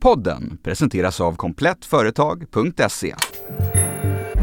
[0.00, 3.14] Podden presenteras av komplettföretag.se.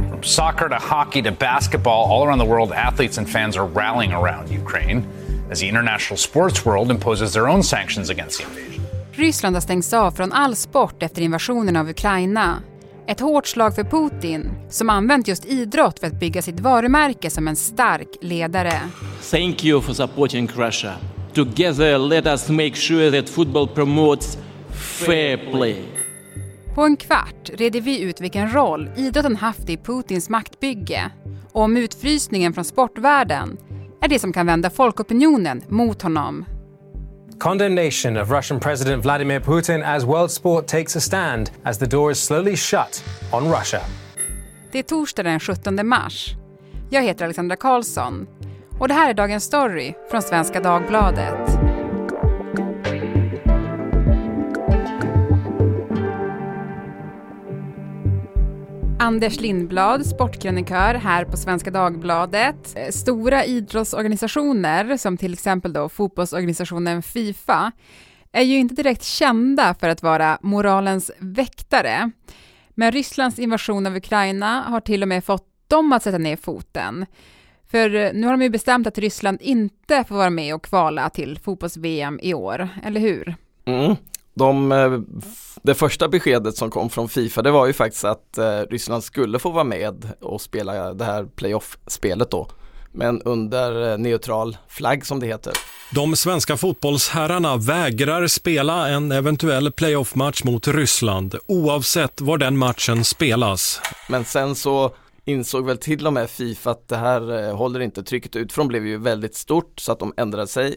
[0.09, 4.13] From soccer to hockey to basketball, all around the world, athletes and fans are rallying
[4.13, 5.03] around Ukraine
[5.51, 8.83] as the international sports world imposes their own sanctions against the invasion.
[9.11, 12.61] Ryssland har stängts av från all sport efter invasionen av Ukraina.
[13.07, 17.47] Ett hårt slag för Putin, som använt just idrott för att bygga sitt varumärke som
[17.47, 18.73] en stark ledare.
[19.31, 20.93] Thank you for supporting Russia.
[21.33, 24.37] Together let us make sure that football promotes
[25.05, 25.83] fair play.
[26.75, 31.11] På en kvart reder vi ut vilken roll idrotten haft i Putins maktbygge
[31.51, 33.57] och om utfrysningen från sportvärlden
[34.01, 36.45] är det som kan vända folkopinionen mot honom.
[37.39, 42.11] Condemnation of Russian President Vladimir Putin as world sport takes a stand as the door
[42.11, 43.81] is slowly shut on Russia.
[44.71, 46.35] Det är torsdag den 17 mars.
[46.89, 48.27] Jag heter Alexandra Karlsson
[48.79, 51.56] och det här är Dagens Story från Svenska Dagbladet.
[59.07, 62.75] Anders Lindblad, sportkrönikör här på Svenska Dagbladet.
[62.75, 67.71] Eh, stora idrottsorganisationer som till exempel då fotbollsorganisationen Fifa
[68.31, 72.11] är ju inte direkt kända för att vara moralens väktare.
[72.69, 77.05] Men Rysslands invasion av Ukraina har till och med fått dem att sätta ner foten.
[77.71, 81.09] För eh, nu har de ju bestämt att Ryssland inte får vara med och kvala
[81.09, 83.35] till fotbolls-VM i år, eller hur?
[83.65, 83.95] Mm.
[84.37, 84.99] De, eh,
[85.61, 89.39] det första beskedet som kom från Fifa det var ju faktiskt att eh, Ryssland skulle
[89.39, 92.47] få vara med och spela det här playoff-spelet då.
[92.91, 95.53] Men under eh, neutral flagg som det heter.
[95.93, 103.81] De svenska fotbollsherrarna vägrar spela en eventuell playoff-match mot Ryssland oavsett var den matchen spelas.
[104.09, 108.03] Men sen så insåg väl till och med Fifa att det här håller inte.
[108.03, 110.75] Trycket utifrån blev ju väldigt stort så att de ändrade sig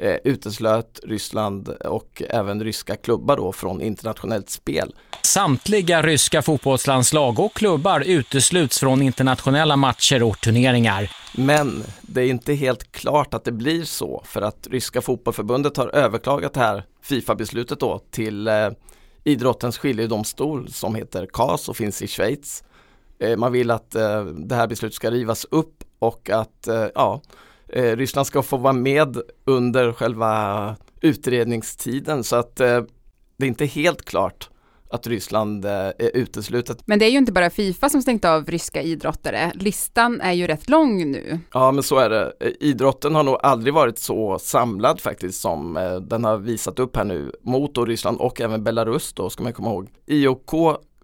[0.00, 4.94] eh, uteslöt Ryssland och även ryska klubbar då från internationellt spel.
[5.22, 11.10] Samtliga ryska fotbollslandslag och klubbar utesluts från internationella matcher och turneringar.
[11.36, 15.88] Men det är inte helt klart att det blir så för att ryska fotbollförbundet har
[15.88, 18.70] överklagat det här Fifa-beslutet då till eh,
[19.24, 22.64] idrottens skiljedomstol som heter CAS och finns i Schweiz.
[23.18, 27.22] Eh, man vill att eh, det här beslutet ska rivas upp och att eh, ja,
[27.68, 32.82] eh, Ryssland ska få vara med under själva utredningstiden så att eh,
[33.36, 34.48] det är inte helt klart
[34.90, 36.78] att Ryssland eh, är uteslutet.
[36.84, 39.52] Men det är ju inte bara Fifa som stängt av ryska idrottare.
[39.54, 41.38] Listan är ju rätt lång nu.
[41.52, 42.32] Ja men så är det.
[42.60, 47.04] Idrotten har nog aldrig varit så samlad faktiskt som eh, den har visat upp här
[47.04, 49.90] nu mot då Ryssland och även Belarus då ska man komma ihåg.
[50.06, 50.50] IOK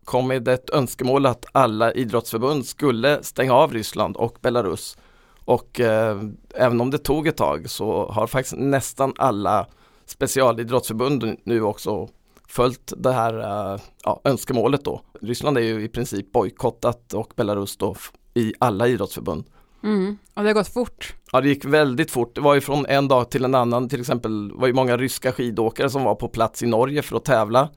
[0.05, 4.97] kom med ett önskemål att alla idrottsförbund skulle stänga av Ryssland och Belarus
[5.44, 6.21] och eh,
[6.55, 9.66] även om det tog ett tag så har faktiskt nästan alla
[10.06, 12.09] specialidrottsförbund nu också
[12.49, 15.00] följt det här eh, ja, önskemålet då.
[15.21, 17.97] Ryssland är ju i princip bojkottat och Belarus då
[18.34, 19.44] i alla idrottsförbund.
[19.82, 20.19] Mm.
[20.34, 21.15] Och det har gått fort.
[21.32, 22.34] Ja det gick väldigt fort.
[22.34, 23.88] Det var ju från en dag till en annan.
[23.88, 27.25] Till exempel var ju många ryska skidåkare som var på plats i Norge för att
[27.25, 27.69] tävla.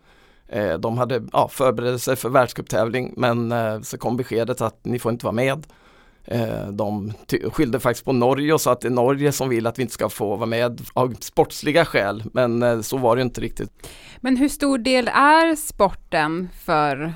[0.47, 4.99] Eh, de hade ja, förberett sig för världscuptävling men eh, så kom beskedet att ni
[4.99, 5.67] får inte vara med.
[6.27, 7.13] Eh, de
[7.51, 9.93] skyllde faktiskt på Norge och sa att det är Norge som vill att vi inte
[9.93, 12.23] ska få vara med av sportsliga skäl.
[12.33, 13.87] Men eh, så var det inte riktigt.
[14.17, 17.13] Men hur stor del är sporten för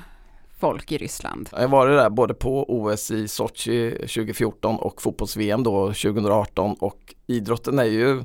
[0.58, 1.48] folk i Ryssland?
[1.52, 7.78] Jag varit där både på OS i Sochi 2014 och fotbolls-VM då 2018 och idrotten
[7.78, 8.24] är ju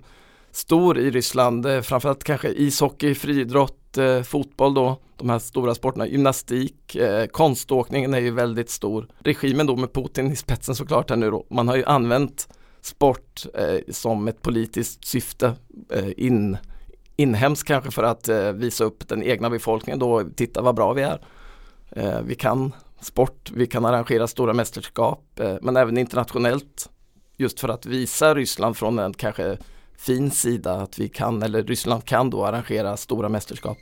[0.51, 6.07] stor i Ryssland, eh, framförallt kanske ishockey, friidrott, eh, fotboll då, de här stora sporterna,
[6.07, 9.07] gymnastik, eh, konståkningen är ju väldigt stor.
[9.19, 12.47] Regimen då med Putin i spetsen såklart här nu då, man har ju använt
[12.81, 13.45] sport
[13.89, 15.53] som ett politiskt syfte
[16.17, 16.57] in,
[17.15, 21.25] inhemskt kanske för att visa upp den egna befolkningen då, titta vad bra vi är.
[22.23, 26.89] Vi kan sport, vi kan arrangera stora mästerskap men även internationellt
[27.37, 29.57] just för att visa Ryssland från en kanske
[29.97, 33.77] fin sida att vi kan, eller Ryssland kan då arrangera stora mästerskap.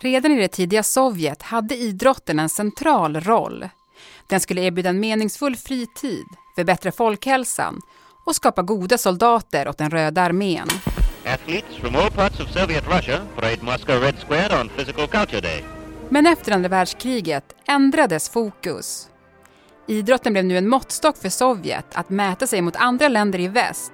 [0.00, 3.68] Redan i det tidiga Sovjet hade idrotten en central roll.
[4.26, 6.26] Den skulle erbjuda en meningsfull fritid,
[6.56, 7.80] förbättra folkhälsan
[8.26, 10.68] och skapa goda soldater åt den röda armén.
[11.26, 15.64] Athletes from all parts of Soviet Russia parade Moscow Red Square on Physical Culture Day.
[16.08, 19.08] Men efter andra världskriget ändrades fokus.
[19.88, 23.92] Idrotten blev nu en måttstock för Sovjet att mäta sig mot andra länder i väst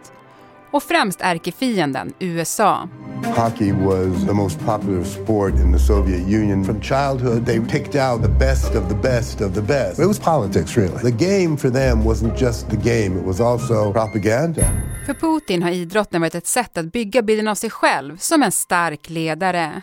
[0.70, 2.88] och främst ärkefienden USA.
[3.24, 6.64] Hockey was the most popular sport in the Soviet Union.
[6.64, 9.98] From childhood they picked out the best of the best of the best.
[9.98, 10.98] It was politics really.
[10.98, 14.62] The game for them wasn't just the game, it was also propaganda.
[15.06, 18.52] För Putin har idrotten varit ett sätt att bygga bilden av sig själv som en
[18.52, 19.82] stark ledare.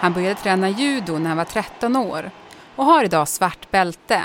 [0.00, 2.30] Han började träna judo när han var 13 år
[2.76, 4.22] och har idag svart bälte.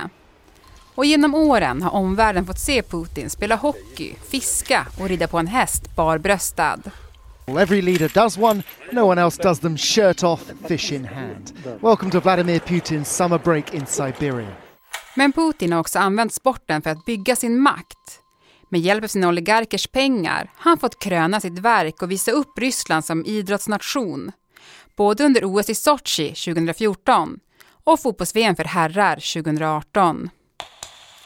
[0.96, 5.48] Och genom åren har omvärlden fått se Putin spela hockey, fiska och rida på en
[5.48, 6.80] häst barbröstad.
[7.48, 11.52] Every leader does one, no one else does them shirt off, fish in hand.
[11.82, 14.56] Welcome to Vladimir Putin's summer break in Siberia.
[15.16, 18.20] Men Putin har också använt sporten för att bygga sin makt.
[18.70, 22.60] Med hjälp av sina oligarkers pengar har han fått kröna sitt verk och visa upp
[22.60, 24.32] Ryssland som idrottsnation.
[24.96, 27.40] Både under OS i Sochi 2014
[27.84, 30.30] och fotbolls-VM för herrar 2018.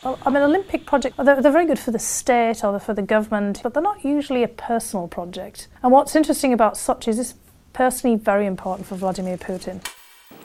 [0.03, 3.61] I mean, Olympic projects, they're, they're, very good for the state or for the government,
[3.63, 5.67] but they're not usually a personal project.
[5.81, 7.35] And what's interesting about Sochi is this
[7.73, 9.81] personally very important for Vladimir Putin.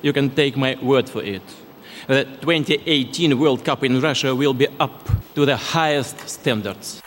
[0.00, 1.43] You can take my word for it.
[2.06, 7.02] The 2018 World Cup in Russia will be up to the highest standards.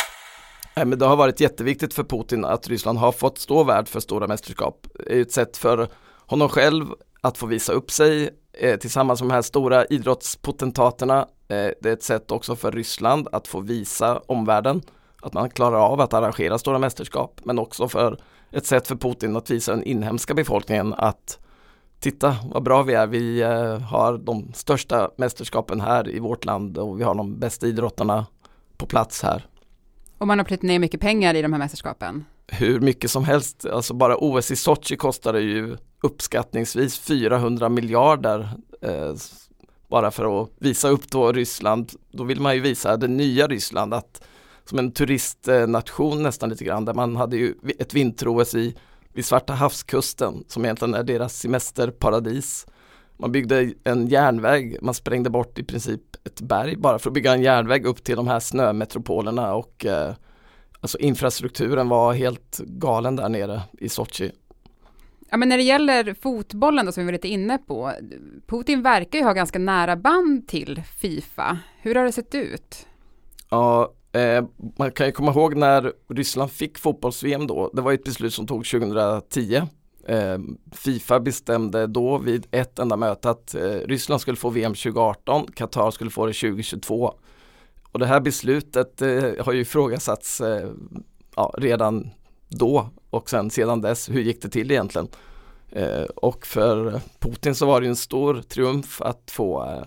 [0.75, 4.00] Nej, men det har varit jätteviktigt för Putin att Ryssland har fått stå värd för
[4.00, 4.88] stora mästerskap.
[5.06, 5.88] Det är ett sätt för
[6.25, 6.86] honom själv
[7.21, 11.27] att få visa upp sig eh, tillsammans med de här stora idrottspotentaterna.
[11.47, 14.81] Eh, det är ett sätt också för Ryssland att få visa omvärlden
[15.21, 18.18] att man klarar av att arrangera stora mästerskap men också för
[18.51, 21.39] ett sätt för Putin att visa den inhemska befolkningen att
[22.00, 26.77] titta vad bra vi är, vi eh, har de största mästerskapen här i vårt land
[26.77, 28.25] och vi har de bästa idrottarna
[28.77, 29.45] på plats här.
[30.18, 32.25] Och man har plöjt ner mycket pengar i de här mästerskapen?
[32.48, 38.50] Hur mycket som helst, alltså bara OS i Sochi kostade ju uppskattningsvis 400 miljarder
[38.81, 39.13] eh,
[39.95, 41.92] bara för att visa upp då Ryssland.
[42.12, 44.24] Då vill man ju visa det nya Ryssland att
[44.65, 48.75] som en turistnation nästan lite grann där man hade ju ett vinter-OS i
[49.13, 52.65] vid Svarta havskusten som egentligen är deras semesterparadis.
[53.18, 57.33] Man byggde en järnväg, man sprängde bort i princip ett berg bara för att bygga
[57.33, 60.13] en järnväg upp till de här snömetropolerna och eh,
[60.81, 64.31] alltså infrastrukturen var helt galen där nere i Sochi.
[65.35, 67.91] Ja, men när det gäller fotbollen då, som vi var lite inne på,
[68.47, 71.59] Putin verkar ju ha ganska nära band till Fifa.
[71.81, 72.87] Hur har det sett ut?
[73.49, 74.45] Ja, eh,
[74.77, 78.47] man kan ju komma ihåg när Ryssland fick fotbolls-VM då, det var ett beslut som
[78.47, 79.61] tog 2010.
[80.07, 80.37] Eh,
[80.71, 85.91] Fifa bestämde då vid ett enda möte att eh, Ryssland skulle få VM 2018, Qatar
[85.91, 87.13] skulle få det 2022.
[87.91, 90.69] Och det här beslutet eh, har ju ifrågasatts eh,
[91.35, 92.09] ja, redan
[92.50, 95.07] då och sen sedan dess, hur gick det till egentligen?
[95.69, 99.83] Eh, och för Putin så var det en stor triumf att få eh,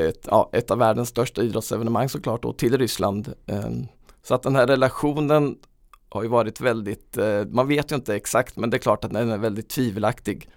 [0.00, 3.32] ett, ja, ett, av världens största idrottsevenemang såklart då till Ryssland.
[3.46, 3.70] Eh,
[4.22, 5.56] så att den här relationen
[6.08, 9.12] har ju varit väldigt, eh, man vet ju inte exakt men det är klart att
[9.12, 10.48] den är väldigt tvivelaktig.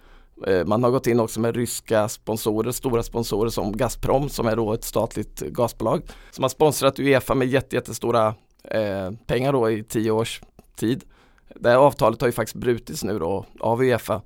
[0.48, 4.56] Eh, man har gått in också med ryska sponsorer, stora sponsorer som Gazprom som är
[4.56, 6.01] då ett statligt gasbolag
[6.31, 10.42] som har sponsrat Uefa med jättestora eh, pengar då i tio års
[10.75, 11.04] tid.
[11.56, 14.21] Det här avtalet har ju faktiskt brutits nu då av Uefa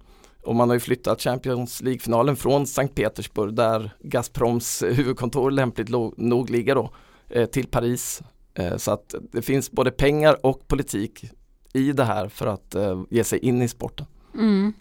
[0.46, 6.50] och man har ju flyttat Champions League-finalen från Sankt Petersburg där Gazproms huvudkontor lämpligt nog
[6.50, 6.94] ligger då
[7.30, 8.22] eh, till Paris.
[8.54, 11.26] Eh, så att det finns både pengar och politik
[11.74, 14.06] i det här för att eh, ge sig in i sporten.
[14.34, 14.74] Mm.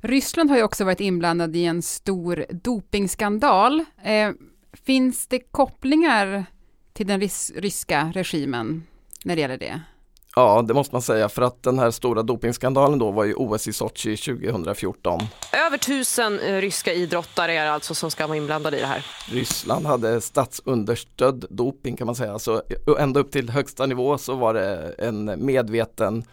[0.00, 3.84] Ryssland har ju också varit inblandad i en stor dopingskandal.
[4.72, 6.44] finns det kopplingar
[6.92, 7.20] till den
[7.54, 8.82] ryska regimen
[9.24, 9.80] när det gäller det?
[10.36, 13.68] Ja, det måste man säga för att den här stora dopingskandalen då var ju OS
[13.68, 15.20] i Sochi 2014.
[15.66, 19.06] Över tusen eh, ryska idrottare är alltså som ska vara inblandade i det här.
[19.28, 22.62] Ryssland hade statsunderstödd doping kan man säga, så
[22.98, 26.24] ända upp till högsta nivå så var det en medveten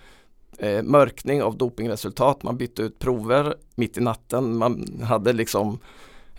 [0.58, 2.44] eh, mörkning av dopingresultat.
[2.44, 5.80] Man bytte ut prover mitt i natten, man hade liksom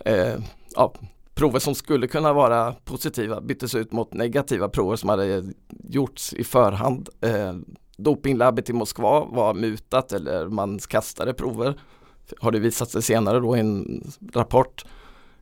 [0.05, 0.35] eh,
[0.75, 0.93] ja,
[1.41, 5.43] prover som skulle kunna vara positiva byttes ut mot negativa prover som hade
[5.83, 7.09] gjorts i förhand.
[7.21, 7.53] Eh,
[7.97, 11.79] dopinglabbet i Moskva var mutat eller man kastade prover.
[12.39, 14.85] Har det visat sig senare då i en rapport.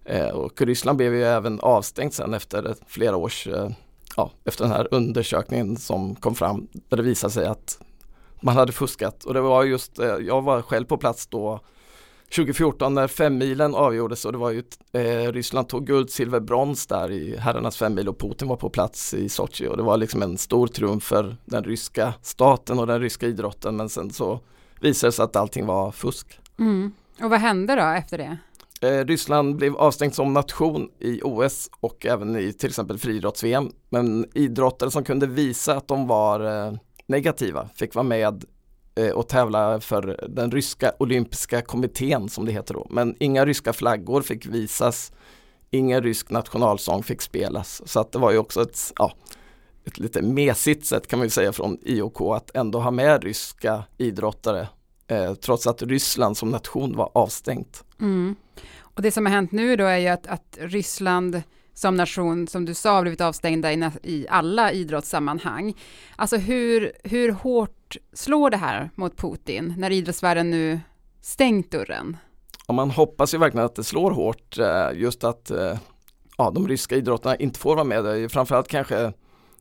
[0.05, 3.69] Eh, och Ryssland blev ju även avstängt sen efter flera års, eh,
[4.15, 7.79] ja, efter den här undersökningen som kom fram där det visade sig att
[8.41, 11.59] man hade fuskat och det var just, eh, jag var själv på plats då
[12.35, 17.11] 2014 när femmilen avgjordes och det var ju eh, Ryssland tog guld, silver, brons där
[17.11, 20.37] i herrarnas femmil och Putin var på plats i Sochi och det var liksom en
[20.37, 24.39] stor triumf för den ryska staten och den ryska idrotten men sen så
[24.79, 26.39] visade det sig att allting var fusk.
[26.59, 26.91] Mm.
[27.21, 28.37] Och vad hände då efter det?
[28.81, 33.71] Eh, Ryssland blev avstängt som nation i OS och även i till exempel friidrotts-VM.
[33.89, 36.73] Men idrottare som kunde visa att de var eh,
[37.07, 38.45] negativa fick vara med
[38.99, 42.87] Eh, och tävla för den ryska olympiska kommittén som det heter då.
[42.89, 45.11] Men inga ryska flaggor fick visas,
[45.69, 47.81] ingen rysk nationalsång fick spelas.
[47.85, 49.13] Så att det var ju också ett, ja,
[49.85, 53.83] ett lite mesigt sätt kan man ju säga från IOK att ändå ha med ryska
[53.97, 54.67] idrottare
[55.07, 57.83] eh, trots att Ryssland som nation var avstängt.
[58.01, 58.35] Mm.
[58.79, 61.41] Och det som har hänt nu då är ju att, att Ryssland
[61.73, 65.77] som nation, som du sa, har blivit avstängda i, i alla idrottssammanhang.
[66.15, 67.78] Alltså hur, hur hårt
[68.13, 70.79] slår det här mot Putin när idrottsvärlden nu
[71.21, 72.17] stängt dörren?
[72.67, 75.77] Ja, man hoppas ju verkligen att det slår hårt, eh, just att eh,
[76.37, 78.03] ja, de ryska idrotterna inte får vara med.
[78.03, 79.13] Det är framförallt kanske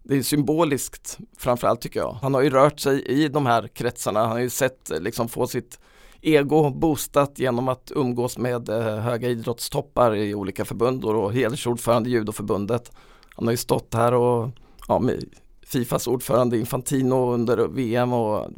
[0.03, 2.13] det är symboliskt framförallt tycker jag.
[2.23, 5.29] Han har ju rört sig i de här kretsarna, han har ju sett eh, liksom
[5.29, 5.81] få sitt
[6.21, 8.69] ego boostat genom att umgås med
[9.03, 12.93] höga idrottstoppar i olika förbund och hedersordförande i judoförbundet.
[13.37, 14.51] Han har ju stått här och
[14.89, 15.25] ja, med
[15.69, 18.51] Fifas ordförande Infantino under VM och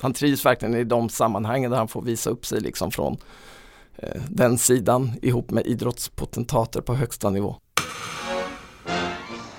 [0.00, 3.16] han trivs verkligen i de sammanhangen där han får visa upp sig liksom från
[3.96, 7.56] eh, den sidan ihop med idrottspotentater på högsta nivå.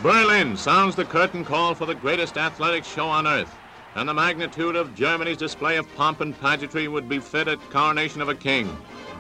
[0.04, 3.52] Berlin sounds the curtain call for the greatest athletic show on earth.
[3.96, 8.22] And the magnitude of Germany's display of pomp and pageantry would be fit at coronation
[8.22, 8.68] of a king.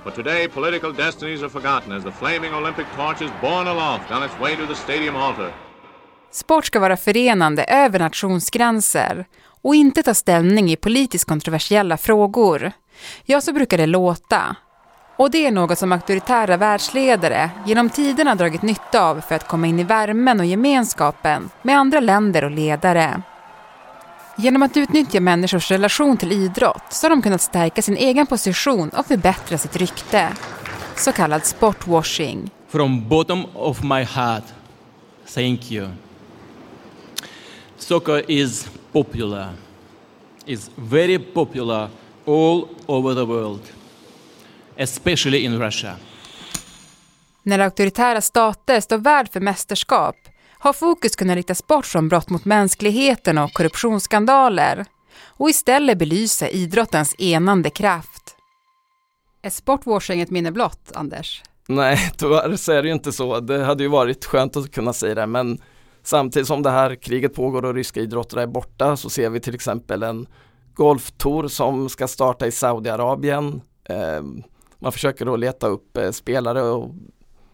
[0.03, 4.23] But today, political destinies are forgotten as the flaming Olympic torch is borne aloft on
[4.23, 5.53] its way to the stadium altar.
[6.33, 9.25] Sport ska vara förenande över nationsgränser
[9.61, 12.71] och inte ta ställning i politiskt kontroversiella frågor.
[13.25, 14.55] Ja, så brukar det låta.
[15.17, 19.67] Och det är något som auktoritära världsledare genom tiderna dragit nytta av för att komma
[19.67, 23.21] in i värmen och gemenskapen med andra länder och ledare.
[24.37, 28.89] Genom att utnyttja människors relation till idrott så har de kunnat stärka sin egen position
[28.89, 30.29] och förbättra sitt rykte.
[30.95, 32.49] Så kallad sportwashing.
[32.69, 34.43] From bottom of my heart,
[35.33, 35.87] thank you.
[37.83, 39.49] Soccer is popular,
[40.45, 41.89] is very popular
[42.25, 43.61] all over the world,
[44.77, 45.95] especially in Russia.
[47.43, 50.15] När auktoritära stater står värd för mästerskap
[50.49, 54.85] har fokus kunnat riktas bort från brott mot mänskligheten och korruptionsskandaler
[55.25, 58.35] och istället belysa idrottens enande kraft.
[59.41, 61.43] Är sportwashing ett minne blott, Anders?
[61.67, 63.39] Nej, tyvärr så är det ju inte så.
[63.39, 65.61] Det hade ju varit skönt att kunna säga det, men
[66.03, 69.55] samtidigt som det här kriget pågår och ryska idrottare är borta så ser vi till
[69.55, 70.27] exempel en
[70.73, 73.61] golftour som ska starta i Saudiarabien.
[73.89, 74.43] Ehm,
[74.79, 76.91] man försöker då leta upp eh, spelare och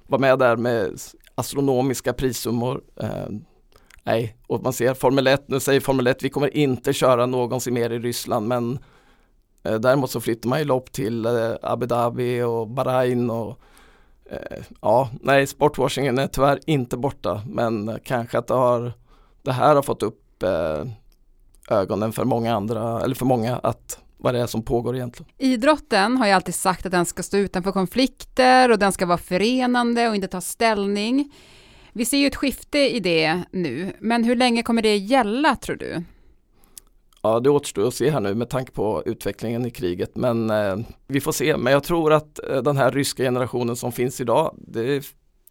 [0.07, 0.99] vara med där med
[1.35, 2.81] astronomiska prissummor.
[3.01, 3.45] Ehm,
[4.03, 7.73] nej, och man ser Formel 1, nu säger Formel 1 vi kommer inte köra någonsin
[7.73, 8.79] mer i Ryssland men
[9.63, 13.59] eh, däremot så flyttar man ju lopp till eh, Abu Dhabi och Bahrain och
[14.31, 18.93] Eh, ja, nej, sportwashingen är tyvärr inte borta men kanske att det, har,
[19.41, 20.85] det här har fått upp eh,
[21.69, 25.31] ögonen för många andra, eller för många att vad det är som pågår egentligen.
[25.37, 29.17] Idrotten har ju alltid sagt att den ska stå utanför konflikter och den ska vara
[29.17, 31.33] förenande och inte ta ställning.
[31.93, 35.75] Vi ser ju ett skifte i det nu, men hur länge kommer det gälla tror
[35.75, 36.03] du?
[37.21, 40.75] Ja, det återstår att se här nu med tanke på utvecklingen i kriget, men eh,
[41.07, 41.57] vi får se.
[41.57, 45.03] Men jag tror att eh, den här ryska generationen som finns idag, det,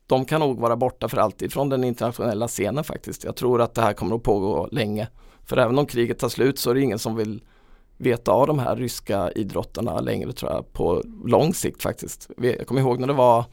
[0.07, 3.25] de kan nog vara borta för alltid från den internationella scenen faktiskt.
[3.25, 5.09] Jag tror att det här kommer att pågå länge.
[5.45, 7.43] För även om kriget tar slut så är det ingen som vill
[7.97, 12.31] veta av de här ryska idrottarna längre tror jag på lång sikt faktiskt.
[12.37, 13.45] Jag kommer ihåg när det var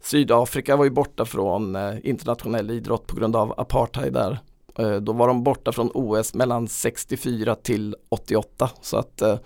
[0.00, 4.38] Sydafrika var ju borta från eh, internationell idrott på grund av apartheid där.
[4.78, 9.38] Eh, då var de borta från OS mellan 64 till 88 så att eh,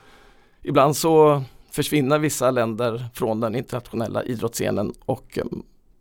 [0.62, 5.44] ibland så försvinner vissa länder från den internationella idrottsscenen och eh,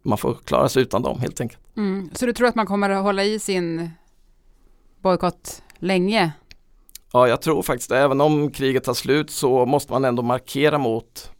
[0.01, 1.61] man får klara sig utan dem helt enkelt.
[1.77, 2.09] Mm.
[2.13, 3.89] Så du tror att man kommer att hålla i sin
[5.01, 6.31] bojkott länge?
[7.13, 7.99] Ja, jag tror faktiskt det.
[7.99, 11.31] Även om kriget tar slut så måste man ändå markera mot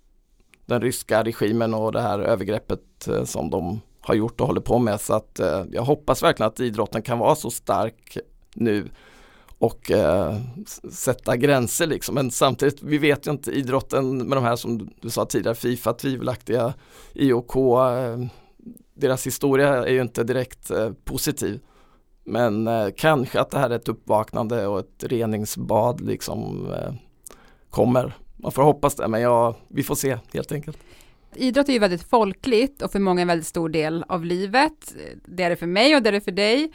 [0.66, 4.80] den ryska regimen och det här övergreppet eh, som de har gjort och håller på
[4.80, 5.02] med.
[5.02, 8.18] Så att eh, jag hoppas verkligen att idrotten kan vara så stark
[8.56, 8.90] nu
[9.60, 10.36] och eh,
[10.92, 12.16] sätta gränser liksom.
[12.16, 15.94] Men samtidigt, vi vet ju inte idrotten med de här som du sa tidigare, Fifa,
[15.94, 16.74] tvivelaktiga,
[17.14, 18.18] IOK, eh,
[18.94, 21.60] deras historia är ju inte direkt eh, positiv.
[22.24, 26.94] Men eh, kanske att det här är ett uppvaknande och ett reningsbad liksom eh,
[27.70, 28.18] kommer.
[28.36, 30.78] Man får hoppas det, men ja, vi får se helt enkelt.
[31.36, 34.96] Idrott är ju väldigt folkligt och för många en väldigt stor del av livet.
[35.26, 36.72] Det är det för mig och det är det för dig.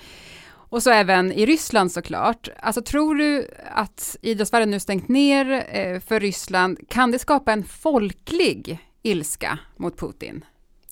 [0.49, 2.49] Och så även i Ryssland såklart.
[2.59, 7.64] Alltså tror du att idrottsvärlden nu stängt ner eh, för Ryssland, kan det skapa en
[7.64, 10.44] folklig ilska mot Putin?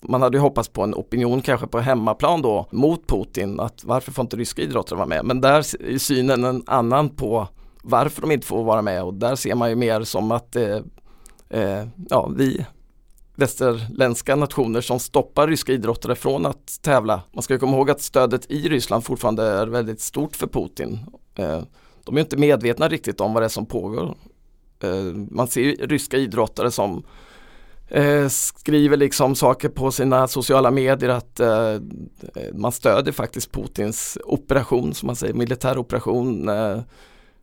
[0.03, 4.11] man hade ju hoppats på en opinion kanske på hemmaplan då mot Putin, att varför
[4.11, 5.25] får inte ryska idrottare vara med?
[5.25, 5.57] Men där
[5.93, 7.47] är synen en annan på
[7.83, 10.77] varför de inte får vara med och där ser man ju mer som att eh,
[11.49, 12.65] eh, ja, vi
[13.35, 17.21] västerländska nationer som stoppar ryska idrottare från att tävla.
[17.33, 20.99] Man ska komma ihåg att stödet i Ryssland fortfarande är väldigt stort för Putin.
[21.35, 21.61] Eh,
[22.03, 24.15] de är inte medvetna riktigt om vad det är som pågår
[24.79, 27.03] eh, man ser ryska idrottare som
[27.87, 31.41] eh, skriver liksom saker på sina sociala medier att
[32.53, 36.49] man stödjer faktiskt Putins operation, som man säger, militäroperation.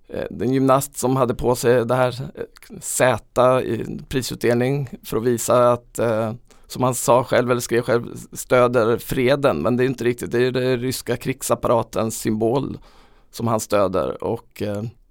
[0.09, 5.25] Eh, den gymnast som hade på sig det här eh, Z i prisutdelning för att
[5.25, 6.33] visa att, eh,
[6.67, 9.59] som han sa själv eller skrev själv, stöder freden.
[9.59, 12.79] Men det är inte riktigt, det är den ryska krigsapparatens symbol
[13.31, 14.25] som han stöder.
[14.25, 14.63] Och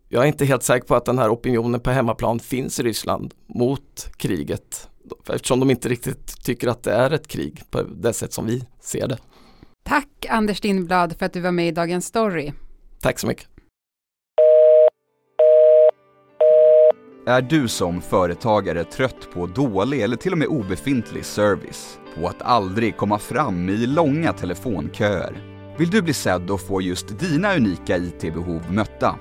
[0.09, 3.33] jag är inte helt säker på att den här opinionen på hemmaplan finns i Ryssland
[3.47, 4.89] mot kriget
[5.29, 8.63] eftersom de inte riktigt tycker att det är ett krig på det sätt som vi
[8.79, 9.17] ser det.
[9.83, 12.51] Tack Anders Lindblad för att du var med i Dagens Story.
[13.01, 13.47] Tack så mycket.
[17.27, 21.99] Är du som företagare trött på dålig eller till och med obefintlig service?
[22.15, 25.37] På att aldrig komma fram i långa telefonköer?
[25.77, 29.15] Vill du bli sedd och få just dina unika IT-behov mötta?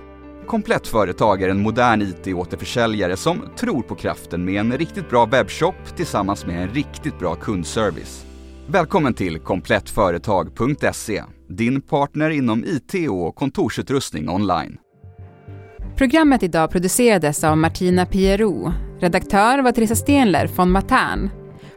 [0.47, 5.97] Komplett Företag är en modern IT-återförsäljare som tror på kraften med en riktigt bra webbshop
[5.97, 8.27] tillsammans med en riktigt bra kundservice.
[8.67, 14.79] Välkommen till komplettföretag.se, din partner inom IT och kontorsutrustning online.
[15.97, 18.73] Programmet idag producerades av Martina Piero.
[19.01, 21.31] Redaktör var Theresa Stenler från Matern.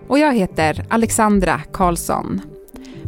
[0.08, 2.42] Och jag heter Alexandra Karlsson.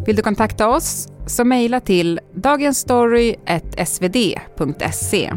[0.05, 5.33] Vill du kontakta oss så mejla till dagensstory.svd.se.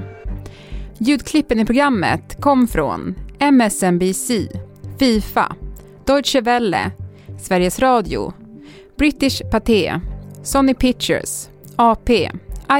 [0.98, 4.30] Ljudklippen i programmet kom från MSNBC,
[4.98, 5.56] Fifa,
[6.06, 6.90] Deutsche Welle,
[7.38, 8.32] Sveriges Radio,
[8.98, 10.00] British Pathé,
[10.42, 12.30] Sony Pictures, AP,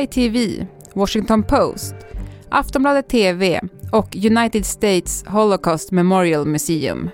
[0.01, 1.95] ITV, Washington Post,
[2.55, 3.61] Aftonbladet TV
[3.93, 7.11] och United States Holocaust Memorial Museum.